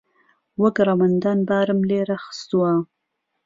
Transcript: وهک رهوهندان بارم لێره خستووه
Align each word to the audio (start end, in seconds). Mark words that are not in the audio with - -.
وهک 0.61 0.77
رهوهندان 0.87 1.39
بارم 1.49 1.79
لێره 1.89 2.17
خستووه 2.23 2.73